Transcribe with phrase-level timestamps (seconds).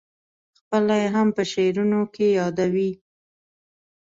[0.59, 2.91] خپله یې هم په شعرونو کې یادوې.